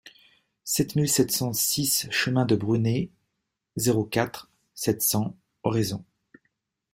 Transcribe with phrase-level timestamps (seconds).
[0.63, 3.11] sept mille sept cent six chemin de Brunet,
[3.75, 6.03] zéro quatre, sept cents, Oraison